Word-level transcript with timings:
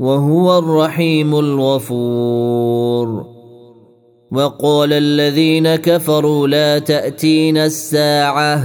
وهو 0.00 0.58
الرحيم 0.58 1.38
الغفور. 1.38 3.26
وقال 4.32 4.92
الذين 4.92 5.76
كفروا 5.76 6.48
لا 6.48 6.78
تاتين 6.78 7.56
الساعة. 7.56 8.64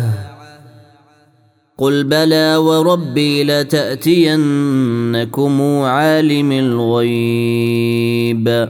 قل 1.78 2.04
بلى 2.04 2.56
وربي 2.56 3.44
لتأتينكم 3.44 5.62
عالم 5.62 6.52
الغيب. 6.52 8.70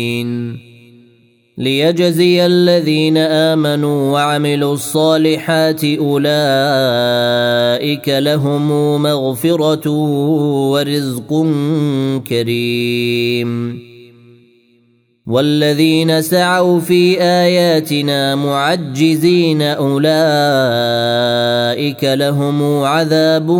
ليجزي 1.61 2.45
الذين 2.45 3.17
آمنوا 3.17 4.11
وعملوا 4.11 4.73
الصالحات 4.73 5.83
أولئك 5.83 6.29
لهم 8.09 8.67
مغفرة 9.01 9.89
ورزق 10.71 11.45
كريم. 12.27 13.79
والذين 15.27 16.21
سعوا 16.21 16.79
في 16.79 17.21
آياتنا 17.21 18.35
معجزين 18.35 19.61
أولئك 19.61 20.03
لهم 22.03 22.83
عذاب 22.83 23.51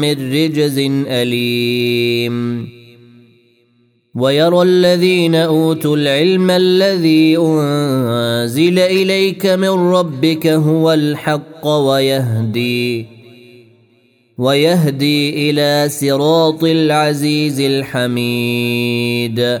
من 0.00 0.32
رجز 0.32 0.78
أليم. 1.08 2.79
ويرى 4.14 4.62
الذين 4.62 5.34
أوتوا 5.34 5.96
العلم 5.96 6.50
الذي 6.50 7.38
أنزل 7.38 8.78
إليك 8.78 9.46
من 9.46 9.68
ربك 9.68 10.46
هو 10.46 10.92
الحق 10.92 11.66
ويهدي 11.66 13.06
ويهدي 14.38 15.50
إلى 15.50 15.88
صراط 15.88 16.64
العزيز 16.64 17.60
الحميد. 17.60 19.60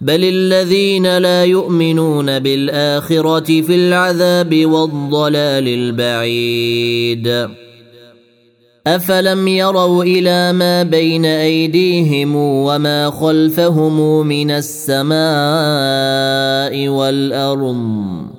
بل 0.00 0.24
الذين 0.24 1.18
لا 1.18 1.44
يؤمنون 1.44 2.38
بالاخره 2.38 3.62
في 3.62 3.74
العذاب 3.74 4.66
والضلال 4.66 5.68
البعيد 5.68 7.48
افلم 8.86 9.48
يروا 9.48 10.04
إلى 10.04 10.52
ما 10.52 10.82
بين 10.82 11.24
ايديهم 11.24 12.36
وما 12.36 13.10
خلفهم 13.10 14.26
من 14.26 14.50
السماء 14.50 15.18
والارض 16.88 18.30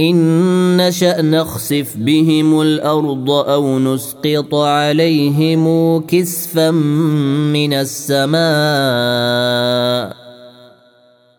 ان 0.00 0.76
نشا 0.76 1.22
نخسف 1.22 1.96
بهم 1.96 2.60
الأرض 2.60 3.30
أو 3.30 3.78
نسقط 3.78 4.54
عليهم 4.54 5.98
كسفا 6.06 6.70
من 6.70 7.72
السماء 7.72 8.38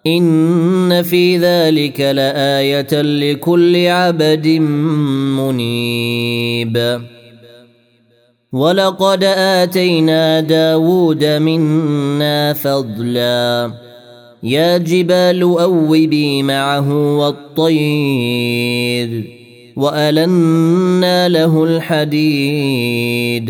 ان 0.08 1.04
في 1.04 1.38
ذلك 1.38 2.02
لايه 2.02 3.02
لكل 3.02 3.88
عبد 3.88 4.48
منيب. 5.38 7.02
ولقد 8.52 9.24
اتينا 9.24 10.40
داود 10.40 11.26
منا 11.26 12.54
فضلا. 12.54 13.72
يا 14.44 14.78
جبال 14.78 15.42
اوبي 15.42 16.44
معه 16.44 17.18
والطير 17.18 19.24
والنا 19.76 21.30
له 21.30 21.64
الحديد. 21.64 23.50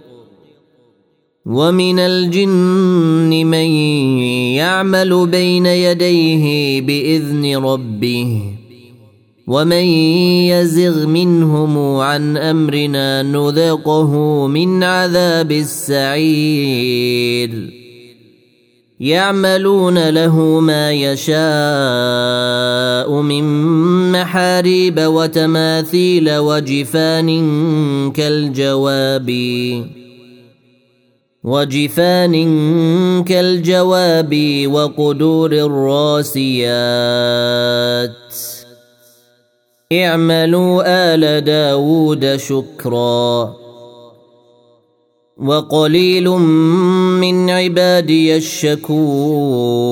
ومن 1.45 1.99
الجن 1.99 3.29
من 3.45 3.67
يعمل 4.55 5.27
بين 5.27 5.65
يديه 5.65 6.81
باذن 6.81 7.55
ربه 7.55 8.41
ومن 9.47 9.83
يزغ 10.53 11.07
منهم 11.07 11.77
عن 11.97 12.37
امرنا 12.37 13.23
نذقه 13.23 14.47
من 14.47 14.83
عذاب 14.83 15.51
السعير 15.51 17.01
يعملون 18.99 20.09
له 20.09 20.59
ما 20.59 20.91
يشاء 20.91 21.31
من 23.21 23.43
محاريب 24.11 24.99
وتماثيل 24.99 26.37
وجفان 26.37 27.31
كالجواب 28.11 29.29
وجفان 31.43 32.33
كالجواب 33.23 34.63
وقدور 34.65 35.51
الراسيات. 35.51 36.61
اعملوا 39.93 40.83
آل 40.85 41.43
داود 41.43 42.35
شكرا. 42.35 43.55
وقليل 45.37 46.29
من 46.29 47.49
عبادي 47.49 48.35
الشكور. 48.37 49.91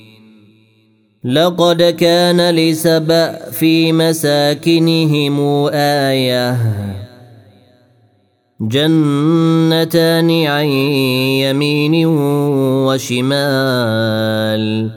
لقد 1.25 1.83
كان 1.83 2.55
لسبأ 2.55 3.51
في 3.51 3.93
مساكنهم 3.93 5.65
آية. 5.73 6.57
جنتان 8.61 10.45
عن 10.45 10.65
يمين 10.65 12.05
وشمال. 12.87 14.91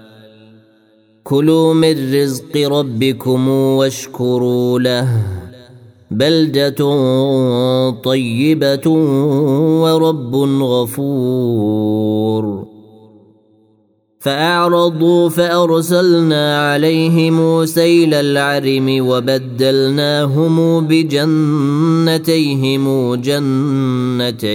كلوا 1.25 1.75
من 1.75 2.15
رزق 2.15 2.57
ربكم 2.57 3.49
واشكروا 3.49 4.81
له. 4.81 5.09
بلدة 6.11 6.91
طيبة 7.91 8.89
ورب 9.81 10.35
غفور. 10.63 12.74
فأعرضوا 14.25 15.29
فأرسلنا 15.29 16.73
عليهم 16.73 17.67
سيل 17.67 18.15
العرم 18.15 19.07
وبدلناهم 19.07 20.87
بجنتيهم 20.87 22.35
جنتين. 23.15 24.55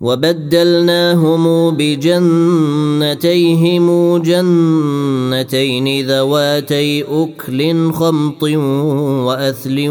وبدلناهم 0.00 1.70
بجنتيهم 1.76 3.86
جنتين 4.22 6.06
ذواتي 6.06 7.02
أكل 7.02 7.92
خمط 7.92 8.42
وأثل 8.42 9.86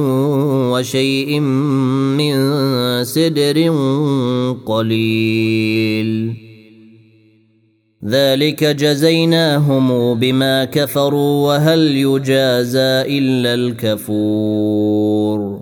وشيء 0.71 1.39
من 1.39 2.35
سدر 3.03 3.73
قليل. 4.65 6.33
ذلك 8.05 8.63
جزيناهم 8.63 10.19
بما 10.19 10.65
كفروا 10.65 11.47
وهل 11.47 11.97
يجازى 11.97 13.17
إلا 13.17 13.53
الكفور. 13.53 15.58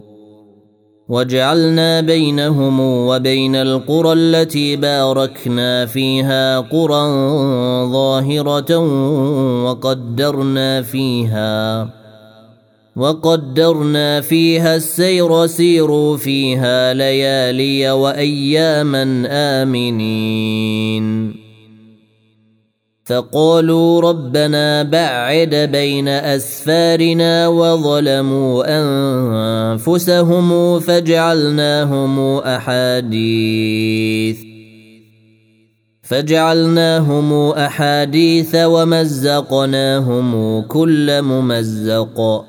وجعلنا 1.09 2.01
بينهم 2.01 2.79
وبين 2.79 3.55
القرى 3.55 4.13
التي 4.13 4.75
باركنا 4.75 5.85
فيها 5.85 6.59
قرى 6.59 7.03
ظاهرة 7.91 8.77
وقدرنا 9.63 10.81
فيها 10.81 11.89
وقدرنا 12.95 14.21
فيها 14.21 14.75
السير 14.75 15.45
سيروا 15.47 16.17
فيها 16.17 16.93
ليالي 16.93 17.91
وأياما 17.91 19.27
آمنين. 19.31 21.07
فقالوا 23.07 24.01
ربنا 24.01 24.83
بعد 24.83 25.55
بين 25.55 26.07
أسفارنا 26.07 27.47
وظلموا 27.47 28.63
أنفسهم 29.73 30.79
فجعلناهم 30.79 32.37
أحاديث 32.37 34.37
فجعلناهم 36.01 37.51
أحاديث 37.51 38.55
ومزقناهم 38.55 40.61
كل 40.61 41.21
ممزق 41.21 42.45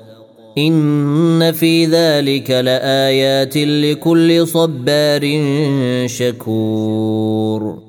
إن 0.57 1.51
في 1.51 1.85
ذلك 1.85 2.51
لآيات 2.51 3.57
لكل 3.57 4.47
صبار 4.47 5.21
شكور 6.05 7.88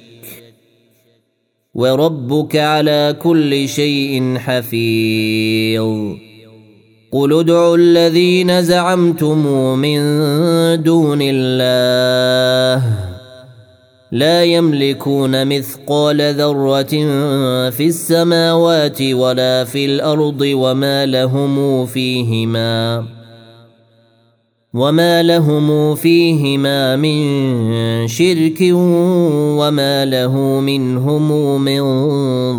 وربك 1.73 2.55
على 2.55 3.15
كل 3.23 3.67
شيء 3.69 4.37
حفيظ. 4.37 6.15
قل 7.11 7.33
ادعوا 7.39 7.77
الذين 7.77 8.61
زعمتم 8.61 9.47
من 9.79 9.99
دون 10.83 11.19
الله. 11.21 12.83
لا 14.11 14.43
يملكون 14.43 15.47
مثقال 15.47 16.33
ذرة 16.33 16.93
في 17.69 17.87
السماوات 17.87 19.01
ولا 19.01 19.63
في 19.63 19.85
الأرض 19.85 20.41
وما 20.41 21.05
لهم 21.05 21.85
فيهما. 21.85 23.05
وما 24.73 25.23
لهم 25.23 25.95
فيهما 25.95 26.95
من 26.95 28.07
شرك 28.07 28.59
وما 29.59 30.05
له 30.05 30.35
منهم 30.59 31.61
من 31.61 31.81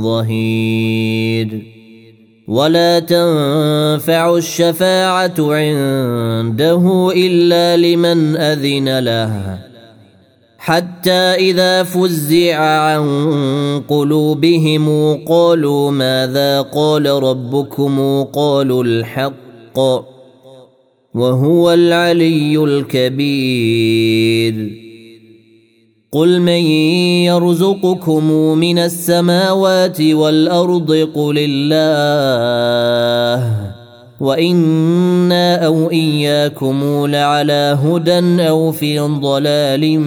ظهير 0.03 1.63
ولا 2.49 2.99
تنفع 2.99 4.37
الشفاعه 4.37 5.35
عنده 5.39 7.13
الا 7.17 7.77
لمن 7.77 8.37
اذن 8.37 8.99
له 8.99 9.59
حتى 10.59 11.35
اذا 11.51 11.83
فزع 11.83 12.57
عن 12.59 13.03
قلوبهم 13.89 15.15
قالوا 15.29 15.91
ماذا 15.91 16.61
قال 16.61 17.07
ربكم 17.07 18.25
قالوا 18.25 18.85
الحق 18.85 20.12
وهو 21.15 21.73
العلي 21.73 22.65
الكبير. 22.65 24.55
قل 26.13 26.41
من 26.41 26.63
يرزقكم 27.29 28.25
من 28.59 28.79
السماوات 28.79 30.01
والأرض 30.01 30.93
قل 31.15 31.39
الله 31.39 32.03
وإنا 34.21 35.67
أو 35.67 35.91
إياكم 35.91 37.07
لعلى 37.07 37.79
هدى 37.85 38.49
أو 38.49 38.73
في 38.73 38.99
ضلال 38.99 40.01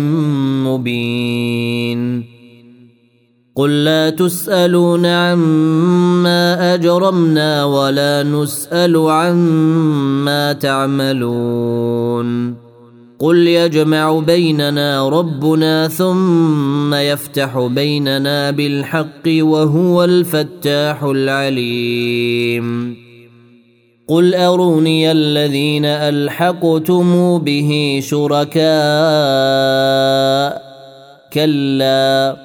مبين. 0.64 2.35
قل 3.56 3.84
لا 3.84 4.10
تسألون 4.10 5.06
عما 5.06 6.74
أجرمنا 6.74 7.66
ولا 7.66 8.24
نسأل 8.24 8.98
عما 8.98 10.54
تعملون. 10.54 12.56
قل 13.20 13.38
يجمع 13.38 14.20
بيننا 14.20 15.10
ربنا 15.10 15.88
ثم 15.88 16.94
يفتح 16.94 17.60
بيننا 17.60 18.52
بالحق 18.52 19.28
وهو 19.28 20.04
الفتاح 20.04 21.04
العليم. 21.04 22.96
قل 24.08 24.36
أروني 24.36 25.12
الذين 25.12 25.86
ألحقتم 25.86 27.38
به 27.38 28.00
شركاء. 28.04 28.66
كلا. 31.34 32.45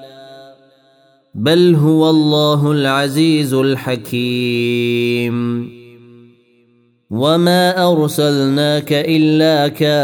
بل 1.34 1.74
هو 1.74 2.10
الله 2.10 2.72
العزيز 2.72 3.54
الحكيم. 3.54 5.30
وما 7.10 7.92
أرسلناك 7.92 8.92
إلا 8.92 9.68
كافة 9.68 9.94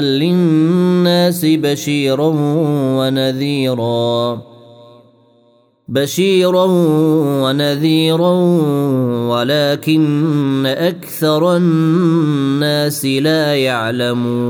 للناس 0.00 1.44
بشيرا 1.44 2.32
ونذيرا. 2.98 4.42
بشيرا 5.88 6.66
ونذيرا 7.42 8.34
ولكن 9.28 10.66
أكثر 10.66 11.56
الناس 11.56 13.04
لا 13.04 13.54
يعلمون. 13.56 14.46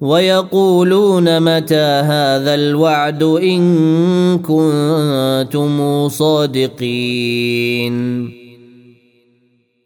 ويقولون 0.00 1.40
متى 1.40 1.74
هذا 1.74 2.54
الوعد 2.54 3.22
إن 3.22 4.38
كنتم 4.38 6.08
صادقين. 6.08 7.48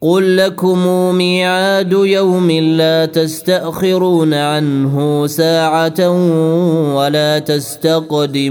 قل 0.01 0.37
لكم 0.37 1.15
ميعاد 1.15 1.91
يوم 1.93 2.51
لا 2.51 3.05
تستأخرون 3.05 4.33
عنه 4.33 5.27
ساعة 5.27 6.09
ولا 6.95 7.39
تستقدمون. 7.39 8.43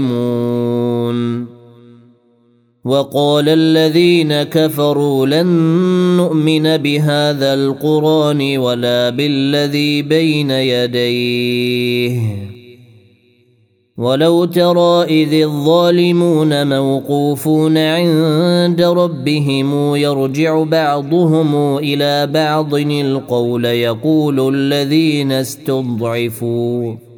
وقال 2.85 3.49
الذين 3.49 4.43
كفروا 4.43 5.25
لن 5.25 5.47
نؤمن 6.17 6.77
بهذا 6.77 7.53
القرآن 7.53 8.57
ولا 8.57 9.09
بالذي 9.09 10.01
بين 10.01 10.51
يديه. 10.51 12.19
ولو 13.97 14.45
ترى 14.45 15.03
إذ 15.03 15.33
الظالمون 15.33 16.79
موقوفون 16.79 17.77
عند 17.77 18.81
ربهم 18.81 19.95
يرجع 19.95 20.63
بعضهم 20.63 21.77
إلى 21.77 22.27
بعض 22.27 22.73
القول 22.75 23.65
يقول 23.65 24.55
الذين 24.55 25.31
استضعفوا. 25.31 27.12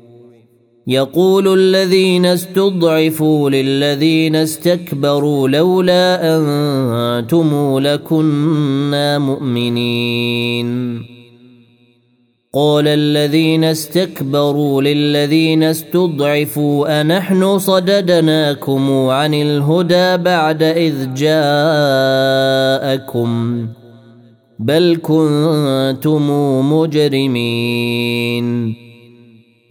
يقول 0.87 1.59
الذين 1.59 2.25
استضعفوا 2.25 3.49
للذين 3.49 4.35
استكبروا 4.35 5.47
لولا 5.47 6.37
أنتم 6.37 7.79
لكنا 7.79 9.19
مؤمنين. 9.19 11.01
قال 12.53 12.87
الذين 12.87 13.63
استكبروا 13.63 14.81
للذين 14.81 15.63
استضعفوا 15.63 17.01
أنحن 17.01 17.59
صددناكم 17.59 18.91
عن 18.91 19.33
الهدى 19.33 20.17
بعد 20.17 20.63
إذ 20.63 21.13
جاءكم 21.13 22.49
بل 24.59 24.99
كنتم 25.01 26.29
مجرمين. 26.73 28.45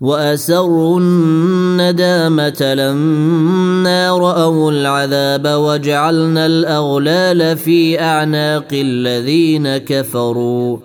وأسروا 0.00 1.00
الندامة 1.00 2.74
لما 2.74 4.10
رأوا 4.10 4.72
العذاب 4.72 5.46
وجعلنا 5.46 6.46
الأغلال 6.46 7.56
في 7.56 8.00
أعناق 8.00 8.68
الذين 8.72 9.76
كفروا. 9.76 10.78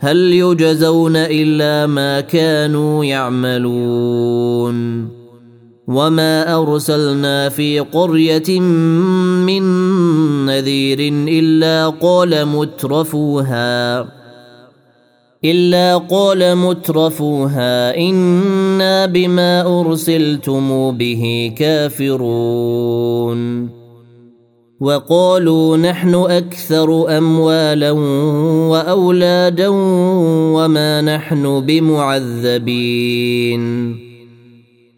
هل 0.00 0.16
يجزون 0.16 1.16
إلا 1.16 1.86
ما 1.86 2.20
كانوا 2.20 3.04
يعملون. 3.04 5.08
وما 5.88 6.62
أرسلنا 6.62 7.48
في 7.48 7.80
قرية 7.80 8.60
من 9.46 9.62
نذير 10.46 10.98
إلا 11.28 11.88
قال 11.88 12.46
مترفوها. 12.46 14.19
إلا 15.44 15.98
قال 15.98 16.56
مترفوها 16.56 17.96
إنا 17.96 19.06
بما 19.06 19.80
أرسلتم 19.80 20.90
به 20.90 21.52
كافرون. 21.56 23.40
وقالوا 24.80 25.76
نحن 25.76 26.14
أكثر 26.14 27.18
أموالا 27.18 27.90
وأولادا 28.70 29.68
وما 30.56 31.00
نحن 31.00 31.60
بمعذبين. 31.60 32.80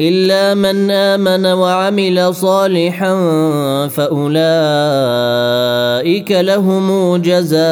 إلا 0.00 0.54
من 0.54 0.90
آمن 0.90 1.46
وعمل 1.46 2.34
صالحا 2.34 3.14
فأولئك 3.88 4.40
لهم 6.30 7.16
جزاء 7.16 7.62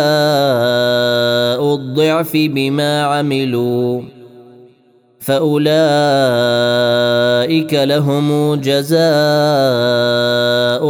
الضعف 1.75 2.31
بما 2.35 3.03
عملوا. 3.03 4.03
فأولئك 5.21 5.65
لهم 7.75 8.55
جزاء 8.55 9.03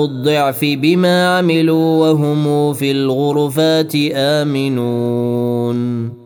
الضعف 0.05 0.61
بما 0.62 1.39
عملوا 1.39 2.09
وهم 2.09 2.73
في 2.73 2.91
الغرفات 2.91 3.93
آمنون. 4.15 6.22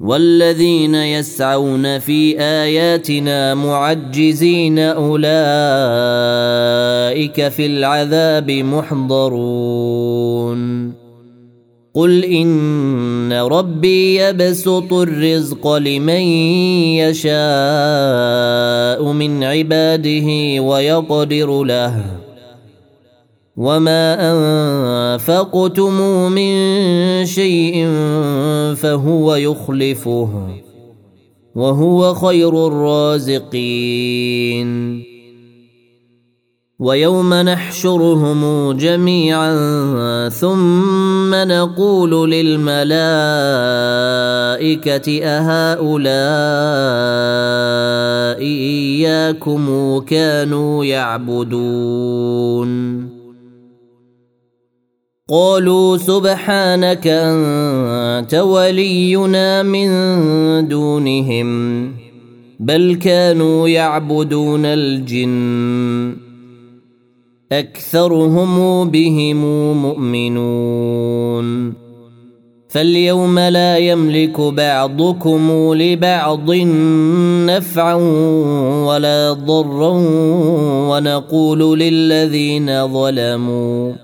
والذين 0.00 0.94
يسعون 0.94 1.98
في 1.98 2.40
آياتنا 2.40 3.54
معجزين 3.54 4.78
أولئك 4.78 5.28
في 7.48 7.66
العذاب 7.66 8.50
محضرون. 8.50 9.74
قل 11.94 12.24
إن 12.24 13.32
ربي 13.32 14.16
يبسط 14.16 14.92
الرزق 14.92 15.72
لمن 15.72 16.22
يشاء 16.98 17.32
من 19.12 19.44
عباده 19.44 20.60
ويقدر 20.62 21.62
له. 21.62 22.04
وما 23.56 24.16
انفقتم 25.14 25.92
من 26.32 26.54
شيء 27.26 27.86
فهو 28.74 29.34
يخلفه 29.34 30.28
وهو 31.54 32.14
خير 32.14 32.66
الرازقين 32.66 33.84
ويوم 36.78 37.34
نحشرهم 37.34 38.72
جميعا 38.72 40.28
ثم 40.28 41.34
نقول 41.34 42.30
للملائكه 42.30 42.84
اهؤلاء 45.24 46.04
اياكم 48.42 49.98
كانوا 49.98 50.84
يعبدون 50.84 52.24
قالوا 55.30 55.96
سبحانك 55.96 57.06
أنت 57.06 58.34
ولينا 58.34 59.62
من 59.62 59.88
دونهم 60.68 61.90
بل 62.60 62.94
كانوا 62.94 63.68
يعبدون 63.68 64.66
الجن. 64.66 66.16
أكثرهم 67.52 68.84
بهم 68.90 69.42
مؤمنون. 69.82 71.74
فاليوم 72.68 73.38
لا 73.38 73.78
يملك 73.78 74.40
بعضكم 74.40 75.74
لبعض 75.74 76.50
نفعا 77.46 77.94
ولا 78.86 79.32
ضرا 79.32 79.92
ونقول 80.90 81.78
للذين 81.78 82.88
ظلموا 82.88 84.03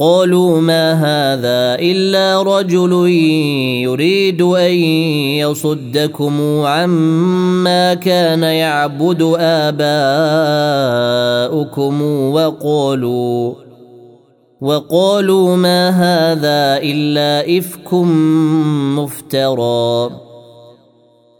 قالوا 0.00 0.60
ما 0.60 0.92
هذا 0.92 1.74
إلا 1.82 2.42
رجل 2.42 2.92
يريد 3.82 4.42
أن 4.42 4.74
يصدكم 5.42 6.60
عما 6.64 7.94
كان 7.94 8.42
يعبد 8.42 9.34
آباؤكم 9.38 9.92
وقالوا 12.32 13.54
وقالوا 14.60 15.56
ما 15.56 15.88
هذا 15.90 16.82
إلا 16.82 17.58
إفك 17.58 17.94
مفترى. 18.98 20.27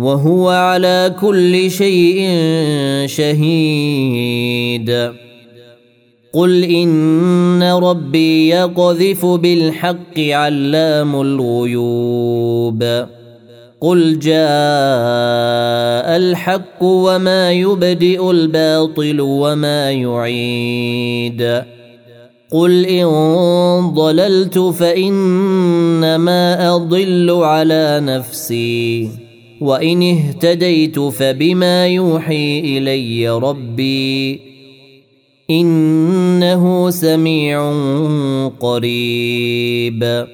وهو 0.00 0.48
على 0.48 1.14
كل 1.20 1.70
شيء 1.70 2.28
شهيد. 3.06 5.10
قل 6.32 6.64
إن 6.64 7.62
ربي 7.62 8.48
يقذف 8.48 9.26
بالحق 9.26 10.18
علام 10.18 11.20
الغيوب. 11.20 13.06
قل 13.80 14.18
جاء 14.18 14.36
الحق 16.16 16.82
وما 16.82 17.52
يبدئ 17.52 18.30
الباطل 18.30 19.20
وما 19.20 19.90
يعيد. 19.90 21.62
قل 22.52 22.86
إن 22.86 23.06
ضللت 23.94 24.58
فإنما 24.58 26.74
أضل 26.74 27.30
على 27.30 28.00
نفسي. 28.02 29.29
وإن 29.60 30.02
اهتديت 30.02 30.98
فبما 30.98 31.86
يوحي 31.86 32.60
إلي 32.60 33.28
ربي 33.28 34.40
إنه 35.50 36.90
سميع 36.90 37.72
قريب. 38.60 40.26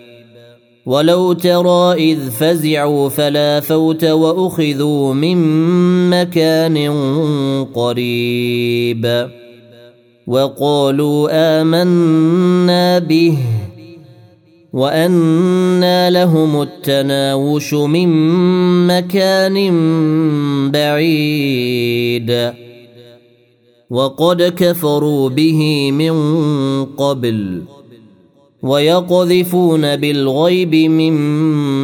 ولو 0.87 1.33
ترى 1.33 1.92
إذ 2.12 2.31
فزعوا 2.31 3.09
فلا 3.09 3.61
فوت 3.61 4.05
وأخذوا 4.05 5.14
من 5.14 5.38
مكان 6.11 6.79
قريب. 7.74 9.29
وقالوا 10.27 11.29
آمنا 11.61 12.98
به 12.98 13.38
وأنى 14.77 16.11
لهم 16.11 16.62
التناوش 16.62 17.75
من 17.75 18.09
مكان 18.87 19.57
بعيد 20.71 22.53
وقد 23.91 24.43
كفروا 24.43 25.29
به 25.29 25.91
من 25.93 26.15
قبل 26.85 27.62
ويقذفون 28.62 29.97
بالغيب 29.97 30.75
من 30.75 31.15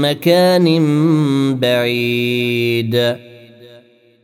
مكان 0.01 0.67
بعيد 1.61 3.17